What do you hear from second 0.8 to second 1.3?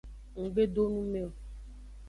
nu me o.